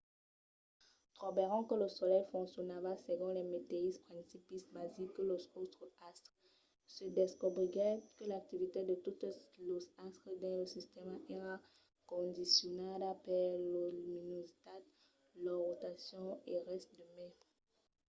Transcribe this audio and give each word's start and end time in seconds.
trobèron 1.17 1.61
que 1.67 1.75
lo 1.81 1.87
solelh 1.97 2.29
foncionava 2.35 2.91
segon 3.07 3.31
los 3.37 3.47
meteisses 3.53 4.03
principis 4.09 4.63
basics 4.75 5.13
que 5.15 5.23
los 5.31 5.43
autres 5.57 5.91
astres: 6.11 6.51
se 6.95 7.05
descobriguèt 7.21 7.97
que 8.15 8.23
l’activitat 8.31 8.83
de 8.87 8.95
totes 9.05 9.35
los 9.69 9.85
astres 10.07 10.35
dins 10.41 10.57
lo 10.61 10.67
sistèma 10.77 11.15
èra 11.39 11.55
condicionada 12.11 13.09
per 13.25 13.45
lor 13.73 13.89
luminositat 14.07 14.81
lor 15.43 15.61
rotacion 15.69 16.27
e 16.53 16.55
res 16.67 16.83
de 16.97 17.05
mai 17.13 17.29